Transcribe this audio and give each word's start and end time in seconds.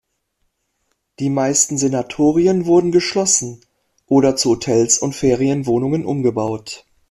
Die 1.19 1.29
meisten 1.29 1.77
Sanatorien 1.77 2.65
wurden 2.65 2.91
geschlossen 2.91 3.61
oder 4.07 4.35
zu 4.35 4.49
Hotels 4.55 4.97
und 4.97 5.13
Ferienwohnungen 5.15 6.05
umgebaut. 6.07 6.87